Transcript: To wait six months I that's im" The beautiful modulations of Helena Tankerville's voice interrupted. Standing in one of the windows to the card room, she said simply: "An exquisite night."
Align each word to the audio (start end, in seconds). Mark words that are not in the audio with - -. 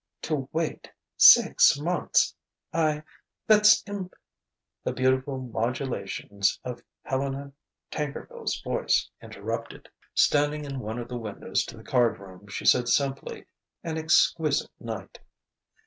To 0.23 0.49
wait 0.51 0.91
six 1.15 1.77
months 1.79 2.35
I 2.73 3.03
that's 3.45 3.87
im" 3.87 4.09
The 4.83 4.93
beautiful 4.93 5.37
modulations 5.37 6.59
of 6.63 6.81
Helena 7.03 7.53
Tankerville's 7.91 8.59
voice 8.63 9.11
interrupted. 9.21 9.89
Standing 10.15 10.65
in 10.65 10.79
one 10.79 10.97
of 10.97 11.07
the 11.07 11.19
windows 11.19 11.63
to 11.65 11.77
the 11.77 11.83
card 11.83 12.17
room, 12.17 12.47
she 12.47 12.65
said 12.65 12.87
simply: 12.87 13.45
"An 13.83 13.95
exquisite 13.99 14.71
night." 14.79 15.19